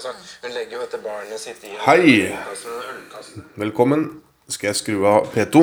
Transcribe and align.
Altså, 0.00 0.14
hun 0.40 0.54
legger 0.56 0.78
jo 0.78 0.78
dette 0.80 0.98
barnet 1.04 1.40
sitt 1.42 1.64
i 1.68 1.74
Hei. 1.84 2.30
Velkommen. 3.60 4.06
Skal 4.48 4.70
jeg 4.70 4.78
skru 4.78 5.02
av 5.04 5.26
P2? 5.34 5.60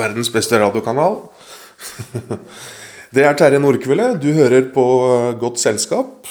Verdens 0.00 0.30
beste 0.32 0.56
radiokanal. 0.56 1.18
Det 3.12 3.26
er 3.28 3.36
Terje 3.36 3.60
Nordkvelde. 3.60 4.14
Du 4.24 4.30
hører 4.32 4.70
på 4.72 4.86
eh, 5.10 5.36
Godt 5.44 5.60
selskap. 5.60 6.24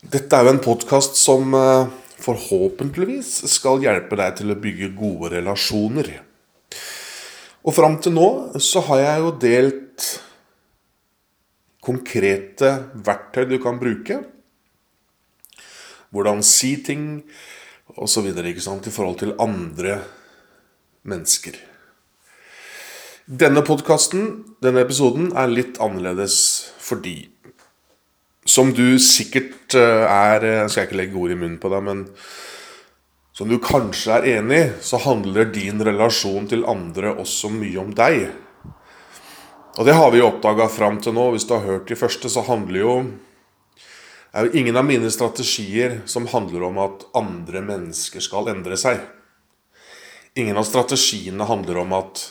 Dette 0.00 0.40
er 0.40 0.48
jo 0.48 0.54
en 0.54 0.64
podkast 0.70 1.20
som 1.20 1.52
eh, 1.52 1.92
forhåpentligvis 2.24 3.36
skal 3.58 3.84
hjelpe 3.84 4.16
deg 4.24 4.40
til 4.40 4.56
å 4.56 4.60
bygge 4.64 4.94
gode 4.96 5.34
relasjoner. 5.36 6.14
Og 7.60 7.76
fram 7.76 8.00
til 8.00 8.16
nå 8.16 8.30
så 8.56 8.88
har 8.88 9.04
jeg 9.04 9.26
jo 9.26 9.38
delt 9.50 10.12
konkrete 11.84 12.78
verktøy 13.04 13.44
du 13.52 13.60
kan 13.60 13.76
bruke. 13.76 14.24
Hvordan 16.14 16.42
si 16.46 16.76
ting 16.86 17.24
osv. 17.98 18.30
i 18.30 18.90
forhold 18.94 19.18
til 19.18 19.34
andre 19.38 19.98
mennesker. 21.02 21.58
Denne 23.24 23.64
podkasten, 23.64 24.44
denne 24.62 24.84
episoden, 24.84 25.32
er 25.32 25.48
litt 25.48 25.80
annerledes 25.80 26.70
fordi 26.78 27.30
Som 28.44 28.74
du 28.76 28.98
sikkert 29.00 29.72
eh, 29.72 30.04
er 30.04 30.44
Jeg 30.44 30.70
skal 30.70 30.84
ikke 30.84 30.98
legge 31.00 31.16
ord 31.16 31.32
i 31.32 31.38
munnen 31.38 31.56
på 31.58 31.70
deg, 31.72 31.80
men 31.86 32.02
som 33.34 33.48
du 33.48 33.56
kanskje 33.58 34.18
er 34.18 34.26
enig 34.36 34.58
i, 34.60 34.66
så 34.84 35.00
handler 35.02 35.48
din 35.50 35.80
relasjon 35.82 36.44
til 36.46 36.66
andre 36.70 37.16
også 37.18 37.48
mye 37.50 37.80
om 37.80 37.88
deg. 37.96 38.28
Og 39.74 39.88
det 39.88 39.96
har 39.96 40.12
vi 40.14 40.20
jo 40.20 40.28
oppdaga 40.28 40.68
fram 40.70 41.00
til 41.02 41.16
nå. 41.16 41.32
Hvis 41.34 41.48
du 41.48 41.56
har 41.56 41.64
hørt 41.64 41.88
de 41.90 41.98
første, 41.98 42.30
så 42.30 42.44
handler 42.46 42.78
jo 42.78 42.92
det 44.34 44.40
er 44.40 44.48
jo 44.48 44.58
ingen 44.58 44.74
av 44.74 44.82
mine 44.82 45.06
strategier 45.14 46.00
som 46.10 46.24
handler 46.26 46.64
om 46.66 46.78
at 46.82 47.04
andre 47.14 47.60
mennesker 47.62 48.18
skal 48.18 48.48
endre 48.50 48.74
seg. 48.74 48.98
Ingen 50.34 50.58
av 50.58 50.66
strategiene 50.66 51.46
handler 51.46 51.78
om 51.84 51.94
at 51.94 52.22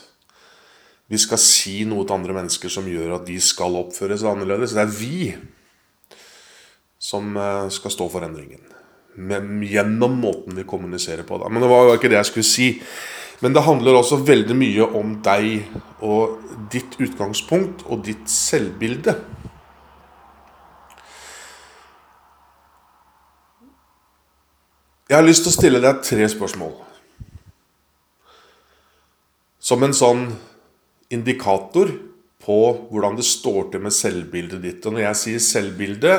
vi 1.07 1.15
skal 1.23 1.39
si 1.39 1.77
noe 1.87 2.03
til 2.03 2.17
andre 2.17 2.35
mennesker 2.35 2.73
som 2.75 2.89
gjør 2.91 3.21
at 3.21 3.23
de 3.29 3.37
skal 3.39 3.79
oppføre 3.79 4.17
seg 4.19 4.33
annerledes. 4.33 4.75
Det 4.75 4.83
er 4.83 4.91
vi 4.91 5.31
som 6.99 7.37
eh, 7.39 7.71
skal 7.71 7.95
stå 7.95 8.09
for 8.11 8.27
endringen. 8.27 8.67
Men 9.15 9.63
gjennom 9.63 10.19
måten 10.19 10.59
vi 10.59 10.67
kommuniserer 10.67 11.23
på. 11.23 11.39
Da. 11.39 11.47
Men 11.47 11.63
det 11.63 11.71
var 11.71 11.87
jo 11.87 11.95
ikke 11.95 12.11
det 12.11 12.19
jeg 12.19 12.31
skulle 12.33 12.49
si. 12.51 12.67
Men 13.39 13.55
det 13.55 13.63
handler 13.63 14.01
også 14.01 14.19
veldig 14.27 14.59
mye 14.59 14.89
om 14.99 15.15
deg 15.23 16.03
og 16.03 16.67
ditt 16.75 16.99
utgangspunkt 16.99 17.87
og 17.87 18.03
ditt 18.09 18.27
selvbilde. 18.27 19.15
Jeg 25.03 25.17
har 25.17 25.25
lyst 25.25 25.43
til 25.43 25.51
å 25.51 25.57
stille 25.57 25.79
deg 25.83 25.97
tre 25.99 26.25
spørsmål. 26.31 26.71
Som 29.59 29.83
en 29.83 29.95
sånn 29.95 30.21
indikator 31.11 31.89
på 32.43 32.59
hvordan 32.87 33.17
det 33.17 33.25
står 33.27 33.67
til 33.73 33.83
med 33.83 33.95
selvbildet 33.95 34.61
ditt. 34.63 34.85
Og 34.87 34.95
når 34.95 35.03
jeg 35.09 35.19
sier 35.19 35.43
selvbilde, 35.43 36.13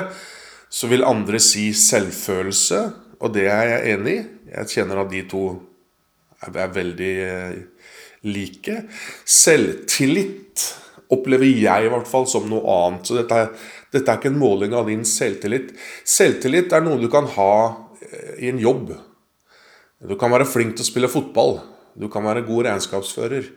så 0.68 0.90
vil 0.90 1.06
andre 1.08 1.40
si 1.40 1.70
selvfølelse, 1.76 2.80
og 3.24 3.32
det 3.32 3.46
er 3.48 3.70
jeg 3.70 3.94
enig 3.94 4.18
i. 4.18 4.26
Jeg 4.52 4.72
kjenner 4.74 5.00
at 5.00 5.10
de 5.14 5.22
to 5.32 5.44
er 6.44 6.74
veldig 6.76 7.14
eh, 7.24 7.56
like. 8.28 8.76
Selvtillit 9.24 10.66
opplever 11.14 11.48
jeg 11.48 11.86
i 11.88 11.92
hvert 11.92 12.10
fall 12.10 12.28
som 12.28 12.44
noe 12.52 12.76
annet. 12.84 13.08
Så 13.08 13.16
dette 13.16 13.40
er, 13.46 13.48
dette 13.96 14.12
er 14.12 14.20
ikke 14.20 14.32
en 14.34 14.40
måling 14.44 14.76
av 14.76 14.92
din 14.92 15.08
selvtillit. 15.08 15.72
Selvtillit 16.04 16.76
er 16.76 16.84
noe 16.84 17.00
du 17.00 17.08
kan 17.12 17.32
ha 17.38 17.54
i 18.38 18.50
en 18.50 18.60
jobb. 18.62 18.92
Du 20.04 20.16
kan 20.20 20.32
være 20.34 20.48
flink 20.48 20.76
til 20.76 20.84
å 20.84 20.90
spille 20.90 21.10
fotball. 21.12 21.58
Du 21.94 22.08
kan 22.12 22.26
være 22.26 22.44
god 22.46 22.68
regnskapsfører. 22.68 23.50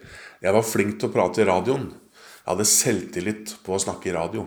Jeg 0.43 0.53
var 0.53 0.65
flink 0.65 0.99
til 0.99 1.09
å 1.09 1.13
prate 1.13 1.43
i 1.43 1.47
radioen. 1.49 1.89
Jeg 1.91 2.49
hadde 2.53 2.69
selvtillit 2.69 3.55
på 3.65 3.75
å 3.75 3.81
snakke 3.81 4.11
i 4.11 4.15
radio. 4.15 4.45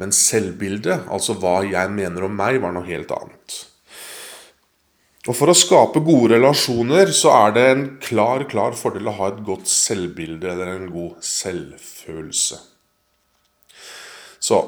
Men 0.00 0.14
selvbildet, 0.14 1.08
altså 1.10 1.36
hva 1.38 1.60
jeg 1.66 1.90
mener 1.94 2.26
om 2.26 2.34
meg, 2.34 2.60
var 2.62 2.74
noe 2.74 2.86
helt 2.88 3.12
annet. 3.14 3.58
Og 5.28 5.36
For 5.36 5.52
å 5.52 5.56
skape 5.56 6.00
gode 6.06 6.38
relasjoner 6.38 7.10
så 7.12 7.34
er 7.34 7.54
det 7.56 7.64
en 7.68 7.84
klar, 8.00 8.46
klar 8.48 8.76
fordel 8.78 9.10
å 9.10 9.16
ha 9.18 9.30
et 9.32 9.42
godt 9.44 9.68
selvbilde 9.68 10.48
eller 10.54 10.72
en 10.72 10.88
god 10.92 11.18
selvfølelse. 11.24 12.60
Så 14.40 14.60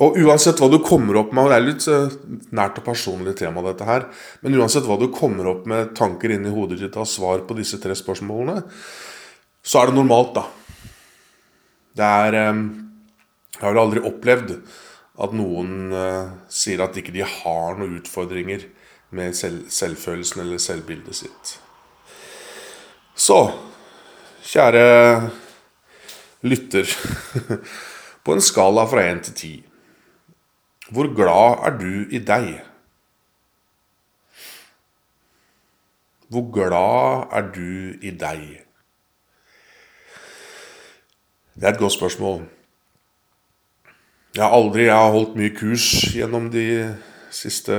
og 0.00 0.16
uansett 0.16 0.56
hva 0.56 0.70
du 0.72 0.78
kommer 0.80 1.18
opp 1.20 1.34
med, 1.36 1.44
og 1.44 1.50
det 1.52 1.56
er 1.58 1.66
litt 1.66 1.86
eh, 1.92 2.14
nært 2.56 2.78
og 2.80 2.86
personlig 2.86 3.34
tema, 3.36 3.60
dette 3.66 3.84
her, 3.84 4.06
men 4.40 4.56
uansett 4.56 4.86
hva 4.88 4.96
du 4.96 5.10
kommer 5.12 5.50
opp 5.50 5.66
med 5.68 5.92
tanker 5.98 6.32
inni 6.32 6.52
hodet 6.52 6.78
ditt 6.80 6.96
av 6.96 7.04
svar 7.10 7.42
på 7.44 7.56
disse 7.58 7.76
tre 7.82 7.96
spørsmålene, 7.98 8.62
så 9.62 9.82
er 9.82 9.90
det 9.90 9.98
normalt, 9.98 10.38
da. 10.38 10.46
Det 11.92 12.08
er 12.24 12.38
eh, 12.40 12.62
Jeg 13.58 13.68
har 13.68 13.82
aldri 13.82 14.00
opplevd 14.08 14.54
at 15.22 15.34
noen 15.36 15.92
uh, 15.92 16.30
sier 16.50 16.80
at 16.82 16.96
ikke 16.96 17.12
de 17.14 17.20
har 17.20 17.76
noen 17.76 17.98
utfordringer 18.00 18.64
med 19.14 19.36
selv, 19.36 19.68
selvfølelsen 19.70 20.40
eller 20.42 20.58
selvbildet 20.58 21.14
sitt. 21.14 21.52
Så, 23.14 23.36
kjære 24.48 24.86
lytter. 26.48 26.88
På 28.24 28.34
en 28.34 28.42
skala 28.42 28.86
fra 28.88 29.04
én 29.12 29.20
til 29.22 29.36
ti 29.36 29.52
hvor 30.92 31.08
glad 31.16 31.62
er 31.66 31.78
du 31.80 31.92
i 32.12 32.20
deg? 32.20 32.50
Hvor 36.32 36.48
glad 36.52 37.32
er 37.32 37.48
du 37.54 37.96
i 38.00 38.12
deg? 38.12 38.42
Det 41.52 41.68
er 41.68 41.74
et 41.74 41.80
godt 41.80 41.96
spørsmål. 41.96 42.44
Jeg 44.32 44.44
har 44.44 44.54
aldri 44.56 44.86
jeg 44.86 44.96
har 44.96 45.12
holdt 45.12 45.34
mye 45.36 45.52
kurs 45.52 45.88
gjennom 46.16 46.48
de 46.52 46.66
siste 47.32 47.76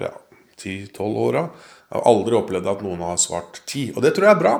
ja, 0.00 0.12
10-12 0.60 1.00
åra. 1.00 1.46
Jeg 1.88 1.96
har 1.96 2.08
aldri 2.08 2.36
opplevd 2.36 2.68
at 2.68 2.84
noen 2.84 3.00
har 3.04 3.20
svart 3.20 3.62
ti. 3.68 3.90
Og 3.92 4.04
det 4.04 4.12
tror 4.16 4.28
jeg 4.28 4.36
er 4.36 4.42
bra. 4.42 4.58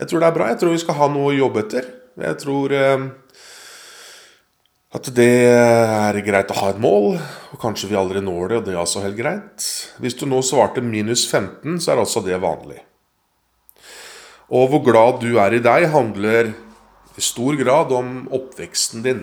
Jeg 0.00 0.08
tror 0.08 0.20
det 0.20 0.28
er 0.28 0.36
bra. 0.36 0.50
Jeg 0.52 0.60
tror 0.60 0.76
vi 0.76 0.82
skal 0.84 0.96
ha 1.00 1.08
noe 1.12 1.32
å 1.32 1.36
jobbe 1.36 1.64
etter. 1.64 1.88
Jeg 2.20 2.36
tror 2.40 2.72
eh, 2.76 3.08
at 4.90 5.06
det 5.14 5.32
er 5.46 6.16
greit 6.26 6.50
å 6.50 6.56
ha 6.64 6.70
et 6.72 6.80
mål, 6.82 7.14
og 7.54 7.60
kanskje 7.62 7.92
vi 7.92 7.98
aldri 7.98 8.22
når 8.26 8.48
det, 8.50 8.56
og 8.58 8.64
det 8.66 8.72
er 8.74 8.80
altså 8.82 9.04
helt 9.04 9.18
greit. 9.18 9.66
Hvis 10.02 10.18
du 10.18 10.24
nå 10.26 10.40
svarte 10.42 10.82
minus 10.82 11.28
15, 11.30 11.78
så 11.78 11.92
er 11.92 12.02
altså 12.02 12.22
det 12.26 12.40
vanlig. 12.42 12.80
Og 14.50 14.66
hvor 14.72 14.82
glad 14.82 15.20
du 15.22 15.36
er 15.38 15.54
i 15.54 15.62
deg, 15.62 15.86
handler 15.92 16.50
i 17.14 17.22
stor 17.22 17.54
grad 17.60 17.94
om 17.94 18.24
oppveksten 18.34 19.04
din. 19.06 19.22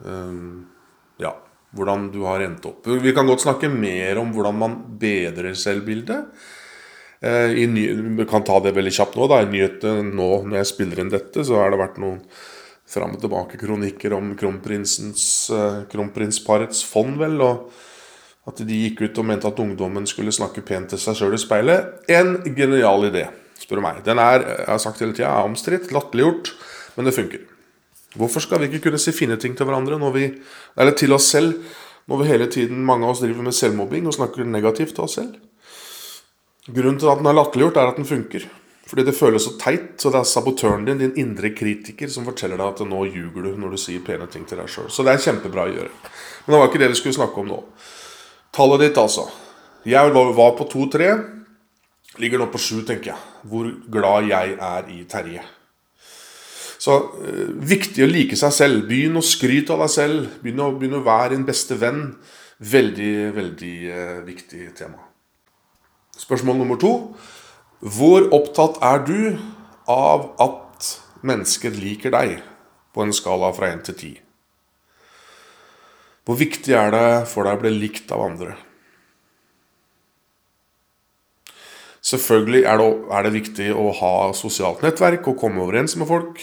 Um, 0.00 0.64
ja, 1.20 1.34
hvordan 1.76 2.08
du 2.14 2.22
har 2.24 2.40
endt 2.44 2.64
opp. 2.68 2.88
Vi 2.88 3.12
kan 3.16 3.28
godt 3.28 3.44
snakke 3.44 3.68
mer 3.72 4.22
om 4.22 4.32
hvordan 4.32 4.56
man 4.56 4.78
bedrer 5.00 5.52
selvbildet. 5.52 6.32
Eh, 7.20 7.68
ny, 7.68 7.86
vi 8.18 8.24
kan 8.28 8.44
ta 8.44 8.58
det 8.60 8.74
veldig 8.76 8.92
kjapt 8.92 9.16
nå. 9.16 9.26
da, 9.30 9.40
I 9.42 9.48
nyhetene 9.50 10.12
nå 10.12 10.30
når 10.44 10.60
jeg 10.60 10.70
spiller 10.72 11.00
inn 11.00 11.12
dette, 11.12 11.44
så 11.44 11.62
har 11.62 11.72
det 11.72 11.80
vært 11.80 12.00
noen 12.02 12.20
fram 12.86 13.16
og 13.16 13.22
tilbake-kronikker 13.22 14.12
om 14.14 14.34
uh, 14.36 15.80
kronprinsparets 15.90 16.84
fond, 16.86 17.16
vel. 17.18 17.40
og 17.42 17.72
At 18.46 18.62
de 18.62 18.82
gikk 18.84 19.02
ut 19.02 19.18
og 19.18 19.26
mente 19.26 19.48
at 19.48 19.58
ungdommen 19.58 20.06
skulle 20.06 20.34
snakke 20.34 20.62
pent 20.62 20.92
til 20.92 21.02
seg 21.02 21.18
sjøl 21.18 21.34
i 21.34 21.40
speilet. 21.42 22.04
En 22.12 22.36
genial 22.54 23.08
idé, 23.08 23.26
spør 23.58 23.80
du 23.80 23.86
meg. 23.88 24.04
Den 24.06 24.22
er 24.22 24.44
jeg 24.44 24.68
har 24.70 24.84
sagt 24.84 25.02
hele 25.02 25.16
tida, 25.16 25.32
er 25.32 25.50
omstridt, 25.50 25.90
latterliggjort, 25.96 26.52
men 26.94 27.08
det 27.08 27.16
funker. 27.16 27.42
Hvorfor 28.16 28.44
skal 28.44 28.62
vi 28.62 28.70
ikke 28.70 28.86
kunne 28.86 29.02
si 29.02 29.12
fine 29.12 29.36
ting 29.40 29.56
til 29.56 29.66
hverandre, 29.68 29.98
når 30.00 30.14
vi, 30.14 30.30
eller 30.78 30.94
til 30.96 31.12
oss 31.16 31.26
selv, 31.34 31.58
når 32.06 32.22
vi 32.22 32.30
hele 32.30 32.46
tiden, 32.46 32.86
mange 32.86 33.04
av 33.04 33.16
oss 33.16 33.24
driver 33.24 33.44
med 33.44 33.56
selvmobbing 33.56 34.06
og 34.06 34.14
snakker 34.14 34.46
negativt 34.46 34.94
til 34.94 35.08
oss 35.08 35.18
selv? 35.18 35.34
Grunnen 36.66 36.98
til 36.98 37.10
at 37.10 37.20
den 37.20 37.28
er 37.30 37.36
latterliggjort, 37.36 37.76
er 37.78 37.92
at 37.92 37.98
den 38.00 38.08
funker. 38.08 38.46
Fordi 38.86 39.02
det 39.06 39.16
føles 39.18 39.42
så 39.42 39.54
teit. 39.58 39.94
Så 40.02 40.10
det 40.14 40.20
er 40.20 40.28
sabotøren 40.30 40.86
din, 40.86 40.98
din 40.98 41.14
indre 41.18 41.50
kritiker, 41.54 42.10
som 42.10 42.26
forteller 42.26 42.58
deg 42.58 42.74
at 42.74 42.82
nå 42.86 43.04
ljuger 43.08 43.48
du 43.48 43.56
når 43.58 43.74
du 43.74 43.80
sier 43.82 44.02
pene 44.06 44.28
ting 44.30 44.46
til 44.46 44.60
deg 44.62 44.70
sjøl. 44.70 44.90
Så 44.90 45.06
det 45.06 45.14
er 45.14 45.24
kjempebra 45.24 45.66
å 45.66 45.74
gjøre. 45.74 45.90
Men 46.46 46.54
det 46.54 46.60
var 46.60 46.70
ikke 46.70 46.82
det 46.82 46.92
vi 46.94 47.00
skulle 47.00 47.18
snakke 47.18 47.42
om 47.42 47.50
nå. 47.50 47.60
Tallet 48.54 48.86
ditt, 48.86 49.00
altså. 49.02 49.26
Jeg 49.86 50.14
var 50.14 50.54
på 50.58 50.68
2-3. 50.70 51.10
Ligger 52.22 52.40
nå 52.40 52.48
på 52.50 52.62
7, 52.62 52.86
tenker 52.88 53.12
jeg. 53.12 53.20
Hvor 53.46 53.68
glad 53.92 54.30
jeg 54.30 54.56
er 54.70 54.90
i 54.94 55.02
Terje. 55.10 55.42
Så 56.78 56.94
øh, 57.18 57.50
viktig 57.66 58.04
å 58.04 58.10
like 58.10 58.38
seg 58.38 58.54
selv. 58.54 58.86
Begynn 58.88 59.18
å 59.18 59.24
skryte 59.24 59.74
av 59.74 59.82
deg 59.84 59.92
selv. 59.92 60.30
Begynn 60.42 60.62
å, 60.62 60.70
begynn 60.78 60.98
å 61.00 61.04
være 61.06 61.34
din 61.34 61.46
beste 61.48 61.78
venn. 61.80 62.08
Veldig, 62.62 63.12
veldig 63.36 63.76
øh, 63.90 64.16
viktig 64.28 64.70
tema. 64.78 65.02
Spørsmål 66.16 66.60
nummer 66.60 66.78
to. 66.80 66.92
Hvor 67.80 68.28
opptatt 68.34 68.78
er 68.84 69.02
du 69.06 69.18
av 69.90 70.30
at 70.42 70.92
mennesker 71.26 71.74
liker 71.74 72.14
deg 72.14 72.38
på 72.94 73.04
en 73.04 73.12
skala 73.14 73.50
fra 73.56 73.72
1 73.74 73.84
til 73.90 73.98
10? 73.98 74.14
Hvor 76.26 76.38
viktig 76.40 76.74
er 76.74 76.90
det 76.94 77.08
for 77.30 77.46
deg 77.46 77.58
å 77.58 77.62
bli 77.62 77.74
likt 77.76 78.10
av 78.14 78.24
andre? 78.24 78.56
Selvfølgelig 82.06 82.62
er 82.70 82.78
det, 82.78 82.90
er 83.18 83.26
det 83.26 83.34
viktig 83.34 83.70
å 83.74 83.88
ha 83.98 84.12
sosialt 84.34 84.82
nettverk 84.84 85.26
og 85.26 85.38
komme 85.40 85.62
overens 85.64 85.96
med 85.98 86.06
folk. 86.10 86.42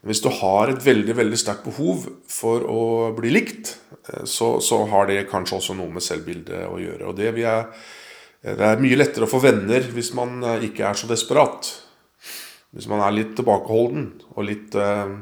Men 0.00 0.12
hvis 0.12 0.22
du 0.24 0.28
har 0.38 0.70
et 0.70 0.82
veldig 0.84 1.16
veldig 1.16 1.38
sterkt 1.40 1.64
behov 1.64 2.04
for 2.30 2.64
å 2.68 2.82
bli 3.16 3.32
likt, 3.32 3.72
eh, 4.10 4.24
så, 4.28 4.56
så 4.60 4.82
har 4.92 5.08
det 5.08 5.24
kanskje 5.30 5.60
også 5.60 5.76
noe 5.78 5.96
med 5.96 6.04
selvbildet 6.04 6.68
å 6.68 6.76
gjøre. 6.78 7.08
Og 7.08 7.16
det, 7.16 7.32
er, 7.40 7.70
det 8.42 8.62
er 8.62 8.82
mye 8.82 8.98
lettere 8.98 9.26
å 9.26 9.30
få 9.30 9.40
venner 9.42 9.86
hvis 9.94 10.12
man 10.16 10.42
eh, 10.44 10.68
ikke 10.68 10.84
er 10.88 10.98
så 10.98 11.08
desperat. 11.10 11.70
Hvis 12.76 12.88
man 12.90 13.00
er 13.00 13.14
litt 13.14 13.32
tilbakeholden 13.38 14.10
og 14.34 14.44
litt 14.44 14.74
eh, 14.76 15.14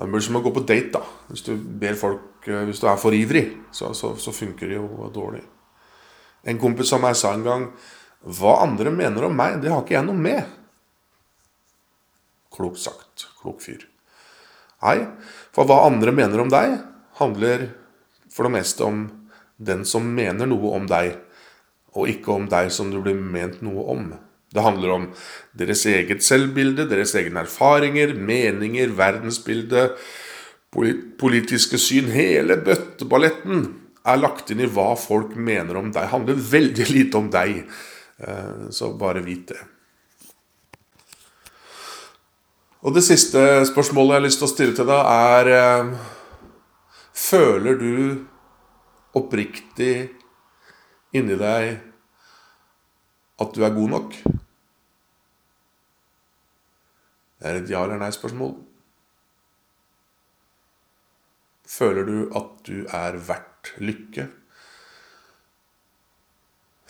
Det 0.00 0.08
blir 0.08 0.22
som 0.22 0.38
å 0.38 0.42
gå 0.44 0.52
på 0.54 0.62
date, 0.62 1.00
da. 1.00 1.02
Hvis 1.28 1.42
du 1.48 1.56
folk 1.98 2.46
Hvis 2.46 2.80
du 2.80 2.86
er 2.88 3.00
for 3.00 3.12
ivrig, 3.12 3.50
så, 3.72 3.92
så, 3.94 4.14
så 4.16 4.32
funker 4.32 4.68
det 4.68 4.78
jo 4.78 5.10
dårlig. 5.12 5.42
En 6.46 6.58
kompis 6.58 6.92
av 6.96 7.02
meg 7.02 7.18
sa 7.18 7.34
en 7.34 7.44
gang 7.44 7.66
Hva 8.22 8.60
andre 8.62 8.92
mener 8.94 9.26
om 9.26 9.36
meg, 9.36 9.60
det 9.60 9.72
har 9.72 9.82
ikke 9.82 9.98
jeg 9.98 10.06
noe 10.06 10.16
med. 10.16 10.44
Klokt 12.54 12.80
sagt. 12.80 13.28
Klok 13.40 13.60
fyr. 13.64 13.86
Nei, 14.80 14.96
for 15.52 15.68
hva 15.68 15.82
andre 15.86 16.12
mener 16.12 16.40
om 16.40 16.50
deg, 16.52 16.78
handler 17.20 17.68
for 18.32 18.46
det 18.46 18.54
meste 18.54 18.86
om 18.86 19.02
den 19.60 19.84
som 19.88 20.06
mener 20.16 20.48
noe 20.48 20.72
om 20.76 20.86
deg, 20.88 21.18
og 21.96 22.10
ikke 22.10 22.34
om 22.34 22.48
deg 22.50 22.70
som 22.74 22.90
du 22.92 23.00
blir 23.02 23.18
ment 23.18 23.60
noe 23.66 23.84
om. 23.92 24.10
Det 24.50 24.64
handler 24.64 24.94
om 24.94 25.06
deres 25.58 25.84
eget 25.86 26.24
selvbilde, 26.26 26.88
deres 26.90 27.14
egne 27.18 27.44
erfaringer, 27.44 28.16
meninger, 28.18 28.90
verdensbilde, 28.98 29.90
politiske 31.20 31.78
syn. 31.78 32.10
Hele 32.14 32.58
bøtteballetten 32.66 33.66
er 34.06 34.22
lagt 34.22 34.50
inn 34.50 34.62
i 34.64 34.70
hva 34.70 34.94
folk 34.98 35.36
mener 35.36 35.78
om 35.78 35.90
deg. 35.90 36.02
Det 36.02 36.14
handler 36.14 36.46
veldig 36.54 36.88
lite 36.90 37.20
om 37.20 37.28
deg. 37.30 37.60
Eh, 38.18 38.70
så 38.74 38.90
bare 38.98 39.22
vit 39.22 39.52
det. 39.52 39.60
Og 42.80 42.94
det 42.96 43.04
siste 43.04 43.40
spørsmålet 43.68 44.14
jeg 44.14 44.20
har 44.20 44.26
lyst 44.26 44.40
til 44.40 44.48
å 44.48 44.54
stille 44.54 44.76
til 44.78 44.88
deg, 44.88 45.12
er 45.36 45.54
eh, 45.58 45.92
Føler 47.20 47.76
du 47.76 47.94
oppriktig 49.18 50.19
inni 51.16 51.36
deg 51.38 51.78
at 53.40 53.54
du 53.56 53.64
er 53.64 53.74
god 53.74 53.94
nok? 53.94 54.18
Det 57.40 57.48
er 57.48 57.62
et 57.62 57.70
ja 57.72 57.80
eller 57.86 58.00
nei-spørsmål. 58.02 58.52
Føler 61.70 62.04
du 62.04 62.16
at 62.36 62.60
du 62.66 62.84
er 62.84 63.16
verdt 63.24 63.72
lykke? 63.80 64.26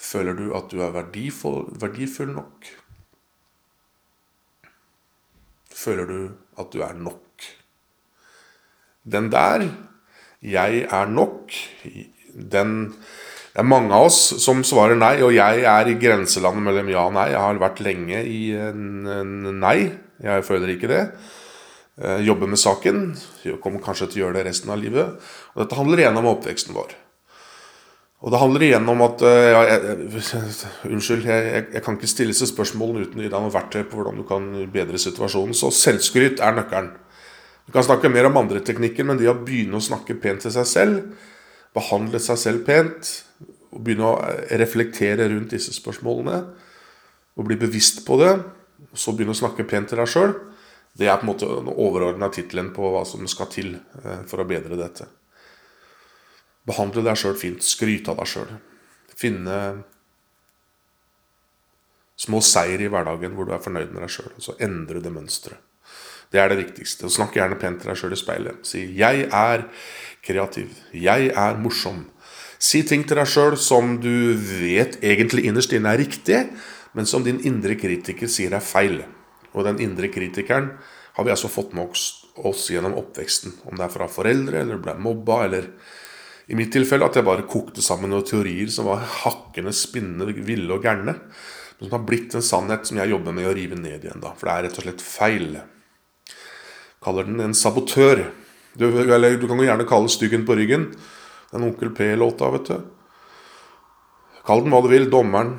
Føler 0.00 0.34
du 0.34 0.48
at 0.56 0.70
du 0.72 0.80
er 0.82 0.94
verdifull, 0.94 1.68
verdifull 1.78 2.32
nok? 2.34 2.70
Føler 5.70 6.08
du 6.08 6.20
at 6.58 6.72
du 6.72 6.82
er 6.82 6.96
nok? 6.98 7.46
Den 9.04 9.30
der 9.32 9.68
'jeg 10.42 10.88
er 10.90 11.06
nok', 11.06 11.52
den 12.52 12.94
Det 13.50 13.58
er 13.58 13.66
mange 13.66 13.90
av 13.90 14.06
oss 14.06 14.18
som 14.38 14.62
svarer 14.66 14.94
nei, 14.98 15.16
og 15.26 15.32
jeg 15.34 15.64
er 15.66 15.90
i 15.90 15.96
grenselandet 15.98 16.62
mellom 16.62 16.90
ja 16.92 17.02
og 17.08 17.14
nei. 17.16 17.26
Jeg 17.32 17.42
har 17.42 17.58
vært 17.58 17.82
lenge 17.82 18.22
i 18.22 18.40
nei. 18.54 19.76
Jeg 20.22 20.46
føler 20.46 20.74
ikke 20.76 20.90
det. 20.90 21.02
Jeg 22.00 22.28
jobber 22.28 22.48
med 22.52 22.60
saken. 22.62 23.00
Jeg 23.44 23.58
kommer 23.60 23.82
kanskje 23.82 24.12
til 24.12 24.20
å 24.20 24.24
gjøre 24.26 24.38
det 24.38 24.46
resten 24.52 24.70
av 24.70 24.78
livet. 24.80 25.18
Og 25.54 25.64
dette 25.64 25.78
handler 25.78 26.04
igjen 26.04 26.20
om 26.20 26.28
oppveksten 26.30 26.76
vår. 26.76 26.94
Og 28.20 28.32
det 28.32 28.40
handler 28.40 28.64
igjen 28.66 28.88
om 28.92 29.00
at 29.04 29.22
eh, 29.24 29.46
ja, 29.48 29.60
jeg, 29.64 30.08
Unnskyld, 30.90 31.24
jeg, 31.24 31.62
jeg, 31.72 31.82
kan 31.84 31.96
ikke 31.96 32.10
stille 32.10 32.36
seg 32.36 32.50
spørsmålene 32.50 33.06
uten 33.06 33.22
å 33.22 33.24
gi 33.24 33.30
deg 33.32 33.44
noe 33.46 33.54
verktøy 33.54 33.86
på 33.88 33.96
hvordan 33.96 34.20
du 34.20 34.26
kan 34.28 34.50
bedre 34.72 35.00
situasjonen. 35.00 35.56
Så 35.56 35.72
selvskryt 35.72 36.42
er 36.44 36.54
nøkkelen. 36.58 36.92
Du 37.64 37.72
kan 37.72 37.86
snakke 37.86 38.12
mer 38.12 38.28
om 38.28 38.38
andre 38.40 38.60
teknikker, 38.64 39.08
men 39.08 39.18
det 39.18 39.30
å 39.30 39.38
begynne 39.40 39.80
å 39.80 39.84
snakke 39.84 40.18
pent 40.20 40.44
til 40.44 40.52
seg 40.52 40.68
selv, 40.68 41.26
behandle 41.76 42.20
seg 42.20 42.38
selv 42.40 42.64
pent, 42.68 43.10
og 43.70 43.84
begynne 43.84 44.08
å 44.08 44.16
eh, 44.26 44.56
reflektere 44.60 45.28
rundt 45.30 45.54
disse 45.54 45.74
spørsmålene, 45.76 46.40
og 47.38 47.46
bli 47.46 47.56
bevisst 47.60 48.02
på 48.06 48.18
det, 48.20 48.32
og 48.90 48.98
så 48.98 49.14
begynne 49.14 49.36
å 49.36 49.40
snakke 49.40 49.68
pent 49.68 49.92
til 49.92 50.00
deg 50.00 50.10
sjøl, 50.10 50.34
det 50.98 51.06
er 51.06 51.20
på 51.20 51.24
en 51.24 51.30
måte 51.30 51.46
den 51.46 51.70
overordna 51.70 52.28
tittelen 52.34 52.72
på 52.74 52.90
hva 52.92 53.04
som 53.06 53.28
skal 53.30 53.48
til 53.52 53.76
eh, 53.76 54.22
for 54.28 54.42
å 54.42 54.48
bedre 54.48 54.78
dette. 54.78 55.06
Behandle 56.66 57.04
deg 57.06 57.18
sjøl 57.18 57.38
fint. 57.38 57.64
Skryte 57.64 58.12
av 58.12 58.20
deg 58.20 58.28
sjøl. 58.28 58.50
Finne 59.16 59.56
små 62.20 62.42
seier 62.44 62.82
i 62.82 62.90
hverdagen 62.92 63.32
hvor 63.36 63.48
du 63.48 63.54
er 63.56 63.62
fornøyd 63.64 63.94
med 63.94 64.04
deg 64.04 64.12
sjøl. 64.12 64.32
altså 64.34 64.52
så 64.52 64.58
endre 64.66 65.00
det 65.00 65.12
mønsteret. 65.14 65.66
Det 66.30 66.38
er 66.38 66.52
det 66.52 66.60
viktigste. 66.60 67.08
Snakk 67.10 67.34
gjerne 67.34 67.58
pent 67.58 67.80
til 67.82 67.90
deg 67.90 67.98
sjøl 67.98 68.14
i 68.14 68.18
speilet. 68.18 68.66
Si 68.66 68.84
'jeg 68.94 69.26
er 69.32 69.66
kreativ'. 70.22 70.78
'Jeg 70.94 71.32
er 71.34 71.56
morsom'. 71.58 72.04
Si 72.60 72.82
ting 72.84 73.06
til 73.08 73.16
deg 73.16 73.28
sjøl 73.30 73.56
som 73.56 73.94
du 74.02 74.36
vet 74.36 74.98
egentlig 75.00 75.46
innerst 75.48 75.72
inne 75.72 75.94
er 75.94 76.02
riktig, 76.02 76.42
men 76.92 77.06
som 77.08 77.24
din 77.24 77.40
indre 77.48 77.76
kritiker 77.80 78.28
sier 78.28 78.52
er 78.52 78.64
feil. 78.64 78.98
Og 79.54 79.64
den 79.64 79.80
indre 79.80 80.10
kritikeren 80.12 80.74
har 81.16 81.26
vi 81.26 81.32
altså 81.32 81.48
fått 81.50 81.72
med 81.76 81.88
oss 81.88 82.66
gjennom 82.70 82.98
oppveksten. 83.00 83.56
Om 83.64 83.78
det 83.78 83.86
er 83.86 83.94
fra 83.94 84.08
foreldre, 84.12 84.60
eller 84.60 84.82
ble 84.82 84.94
mobba, 85.00 85.44
eller 85.46 85.70
i 86.50 86.58
mitt 86.58 86.72
tilfelle 86.74 87.06
at 87.06 87.16
jeg 87.16 87.26
bare 87.26 87.46
kokte 87.48 87.82
sammen 87.84 88.12
noen 88.12 88.26
teorier 88.26 88.68
som 88.74 88.88
var 88.90 89.06
hakkende, 89.22 89.72
spinnende, 89.76 90.34
ville 90.44 90.74
og 90.74 90.84
gærne. 90.84 91.14
Men 91.78 91.88
som 91.88 91.96
har 91.96 92.06
blitt 92.08 92.36
en 92.36 92.44
sannhet 92.44 92.84
som 92.88 92.98
jeg 93.00 93.12
jobber 93.14 93.36
med 93.36 93.48
å 93.48 93.54
rive 93.56 93.78
ned 93.78 94.04
igjen. 94.04 94.20
da, 94.20 94.34
For 94.36 94.50
det 94.50 94.56
er 94.56 94.66
rett 94.66 94.80
og 94.82 94.84
slett 94.84 95.04
feil. 95.04 95.48
Kaller 97.00 97.24
den 97.24 97.40
en 97.40 97.56
sabotør. 97.56 98.26
Du, 98.76 98.84
eller, 98.90 99.38
du 99.40 99.48
kan 99.48 99.58
jo 99.58 99.64
gjerne 99.64 99.88
kalle 99.88 100.12
Styggen 100.12 100.44
på 100.46 100.58
ryggen. 100.58 100.90
Den 101.50 101.66
Onkel 101.66 101.90
P-låta, 101.94 102.50
vet 102.50 102.70
du. 102.70 102.78
Kall 104.46 104.62
den 104.64 104.72
hva 104.74 104.82
du 104.84 104.90
vil. 104.92 105.10
Dommeren. 105.10 105.56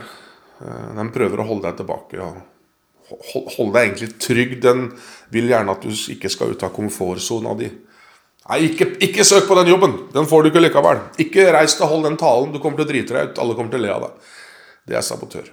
Eh, 0.62 0.90
den 0.98 1.12
prøver 1.14 1.42
å 1.42 1.48
holde 1.50 1.68
deg 1.68 1.82
tilbake. 1.82 2.20
Ja. 2.20 2.32
Hold 3.12 3.74
deg 3.76 3.82
egentlig 3.86 4.12
trygg. 4.24 4.58
Den 4.64 4.88
vil 5.34 5.52
gjerne 5.52 5.76
at 5.76 5.84
du 5.84 5.92
ikke 5.92 6.32
skal 6.32 6.56
ut 6.56 6.64
av 6.68 6.74
komfortsona 6.76 7.56
di. 7.60 7.70
Nei, 8.50 8.58
ikke, 8.72 8.88
ikke, 9.06 9.24
søk 9.28 9.46
på 9.48 9.56
den 9.60 9.70
jobben! 9.70 9.94
Den 10.16 10.26
får 10.28 10.44
du 10.44 10.50
ikke 10.50 10.64
likevel. 10.64 11.04
Ikke 11.22 11.52
reis 11.54 11.76
deg 11.78 11.92
hold 11.92 12.08
den 12.08 12.18
talen. 12.20 12.50
Du 12.52 12.58
kommer 12.60 12.80
til 12.80 12.88
å 12.88 12.90
drite 12.90 13.16
deg 13.16 13.30
ut. 13.30 13.42
Alle 13.44 13.58
kommer 13.58 13.74
til 13.74 13.84
å 13.84 13.86
le 13.86 13.92
av 13.94 14.08
deg. 14.08 14.32
Det 14.90 14.98
er 14.98 15.06
sabotør. 15.06 15.52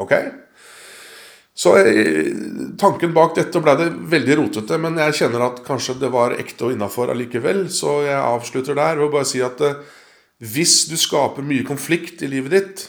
Ok? 0.00 0.14
Så 1.60 1.74
eh, 1.76 2.30
tanken 2.80 3.12
bak 3.12 3.34
dette 3.36 3.60
ble 3.60 3.74
det 3.76 3.90
veldig 4.12 4.36
rotete, 4.38 4.78
men 4.80 4.96
jeg 5.02 5.18
kjenner 5.18 5.44
at 5.50 5.60
kanskje 5.66 5.98
det 6.00 6.08
var 6.12 6.36
ekte 6.40 6.68
og 6.68 6.76
innafor 6.76 7.12
allikevel. 7.12 7.66
Så 7.72 8.00
jeg 8.06 8.16
avslutter 8.16 8.78
der 8.78 9.02
og 9.02 9.12
bare 9.12 9.28
si 9.28 9.42
at 9.44 9.60
eh, 9.66 9.76
hvis 10.40 10.86
du 10.88 10.96
skaper 10.96 11.44
mye 11.44 11.66
konflikt 11.68 12.24
i 12.24 12.30
livet 12.32 12.56
ditt, 12.56 12.86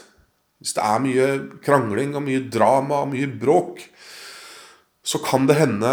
hvis 0.62 0.72
det 0.78 0.84
er 0.88 1.04
mye 1.04 1.28
krangling 1.64 2.16
og 2.16 2.24
mye 2.24 2.46
drama 2.54 3.02
og 3.02 3.12
mye 3.12 3.28
bråk, 3.28 3.82
så 5.04 5.20
kan 5.20 5.48
det 5.50 5.58
hende 5.58 5.92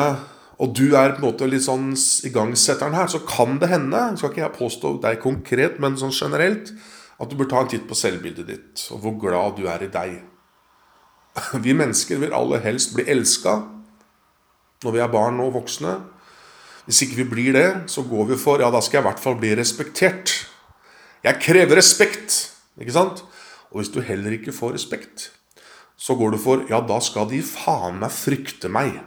og 0.59 0.73
du 0.75 0.91
er 0.91 1.13
på 1.15 1.21
en 1.21 1.27
måte 1.29 1.47
litt 1.47 1.63
sånn 1.63 1.93
igangsetteren 2.27 2.95
her, 2.95 3.07
så 3.07 3.21
kan 3.23 3.61
det 3.61 3.69
hende, 3.71 4.01
skal 4.19 4.33
ikke 4.33 4.43
jeg 4.43 4.57
påstå 4.57 4.91
deg 5.05 5.21
konkret, 5.23 5.77
men 5.79 5.95
sånn 5.99 6.11
generelt, 6.11 6.73
at 7.19 7.31
du 7.31 7.37
bør 7.39 7.47
ta 7.51 7.61
en 7.63 7.71
titt 7.71 7.87
på 7.87 7.95
selvbildet 7.95 8.47
ditt, 8.47 8.83
og 8.91 9.05
hvor 9.05 9.15
glad 9.23 9.55
du 9.55 9.69
er 9.71 9.87
i 9.87 9.91
deg. 9.93 10.17
Vi 11.65 11.75
mennesker 11.77 12.21
vil 12.21 12.35
aller 12.35 12.63
helst 12.65 12.95
bli 12.95 13.07
elska 13.09 13.61
når 14.83 14.93
vi 14.95 15.01
er 15.03 15.11
barn 15.11 15.41
og 15.43 15.57
voksne. 15.57 15.97
Hvis 16.87 17.01
ikke 17.03 17.17
vi 17.19 17.25
blir 17.27 17.55
det, 17.57 17.65
så 17.91 17.99
går 18.07 18.29
vi 18.29 18.37
for 18.39 18.61
ja, 18.63 18.69
da 18.71 18.79
skal 18.79 18.99
jeg 18.99 19.03
i 19.03 19.07
hvert 19.09 19.19
fall 19.19 19.35
bli 19.41 19.49
respektert. 19.59 20.31
Jeg 21.19 21.41
krever 21.43 21.75
respekt, 21.75 22.37
ikke 22.79 22.95
sant? 22.95 23.25
Og 23.73 23.81
hvis 23.81 23.91
du 23.91 23.99
heller 24.01 24.37
ikke 24.37 24.55
får 24.55 24.77
respekt, 24.77 25.27
så 25.99 26.15
går 26.15 26.31
du 26.31 26.39
for 26.39 26.63
ja, 26.71 26.79
da 26.79 27.01
skal 27.03 27.27
de 27.27 27.41
faen 27.43 27.99
meg 27.99 28.15
frykte 28.15 28.71
meg. 28.71 29.01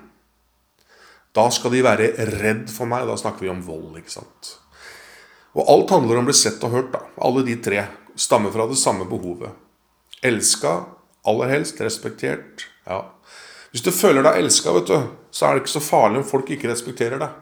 Da 1.33 1.47
skal 1.49 1.73
de 1.73 1.81
være 1.85 2.11
redd 2.37 2.69
for 2.71 2.89
meg. 2.89 3.07
Da 3.09 3.17
snakker 3.17 3.47
vi 3.47 3.53
om 3.53 3.65
vold. 3.65 3.97
ikke 3.97 4.13
sant? 4.13 4.57
Og 5.57 5.69
alt 5.69 5.93
handler 5.93 6.21
om 6.21 6.27
å 6.27 6.31
bli 6.31 6.37
sett 6.37 6.63
og 6.69 6.77
hørt. 6.77 6.93
da. 6.93 7.01
Alle 7.25 7.45
de 7.49 7.57
tre 7.65 7.87
stammer 8.15 8.53
fra 8.53 8.69
det 8.69 8.77
samme 8.81 9.09
behovet. 9.09 9.57
Elska, 10.23 10.85
aller 11.29 11.53
helst, 11.53 11.81
respektert. 11.81 12.67
Ja. 12.87 13.05
Hvis 13.73 13.85
du 13.85 13.93
føler 13.95 14.25
deg 14.27 14.43
elska, 14.43 14.75
så 15.33 15.47
er 15.47 15.55
det 15.55 15.65
ikke 15.65 15.77
så 15.79 15.85
farlig 15.85 16.21
om 16.21 16.29
folk 16.29 16.51
ikke 16.53 16.71
respekterer 16.71 17.23
deg. 17.23 17.39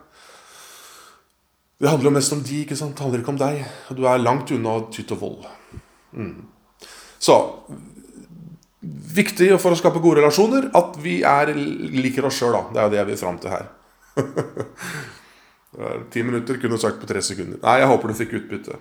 Det 1.81 1.89
handler 1.89 2.11
jo 2.11 2.13
mest 2.13 2.33
om 2.35 2.43
de, 2.45 2.59
ikke 2.61 2.77
sant? 2.77 2.93
Det 2.95 3.03
handler 3.03 3.23
ikke 3.23 3.33
om 3.33 3.41
deg. 3.41 3.63
Og 3.89 3.97
du 3.97 4.03
er 4.05 4.21
langt 4.21 4.51
unna 4.53 4.75
tytt 4.93 5.11
og 5.15 5.23
vold. 5.23 5.47
Mm. 6.13 6.45
Så 7.21 7.37
viktig 9.15 9.49
for 9.61 9.73
å 9.73 9.77
skape 9.77 10.01
gode 10.01 10.21
relasjoner 10.21 10.69
at 10.77 10.95
vi 11.01 11.19
er, 11.27 11.53
liker 11.53 12.29
oss 12.29 12.39
sjøl, 12.39 12.53
da. 12.53 12.61
Det 12.69 12.81
er 12.81 12.85
jo 12.85 12.93
det 12.93 13.01
jeg 13.01 13.09
vil 13.09 13.19
fram 13.21 13.41
til 13.41 13.55
her. 13.55 13.67
Eh, 15.81 16.01
Ti 16.13 16.23
minutter 16.23 16.59
kunne 16.61 16.77
sagt 16.81 16.99
på 17.01 17.09
tre 17.09 17.21
sekunder. 17.25 17.59
Nei, 17.63 17.77
jeg 17.81 17.89
håper 17.91 18.11
du 18.11 18.17
fikk 18.17 18.35
utbytte. 18.41 18.77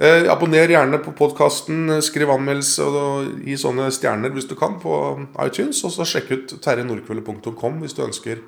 Eh, 0.00 0.28
abonner 0.32 0.72
gjerne 0.72 1.00
på 1.04 1.14
podkasten, 1.16 2.00
skriv 2.04 2.32
anmeldelse 2.32 2.86
og 2.86 3.44
gi 3.44 3.58
sånne 3.60 3.90
stjerner 3.92 4.32
hvis 4.34 4.48
du 4.48 4.56
kan 4.58 4.78
på 4.82 4.94
iTunes. 5.44 5.82
Og 5.84 5.94
så 5.96 6.08
sjekk 6.08 6.32
ut 6.32 6.56
terjenordkvelde.com 6.64 7.82
hvis 7.84 7.96
du 7.98 8.06
ønsker 8.06 8.40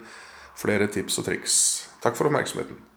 flere 0.59 0.89
tips 0.93 1.21
og 1.21 1.29
triks. 1.29 1.61
Takk 2.03 2.17
for 2.19 2.31
oppmerksomheten. 2.31 2.92